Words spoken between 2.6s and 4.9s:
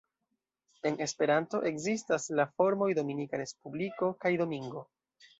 formoj "Dominika Respubliko" kaj "Domingo".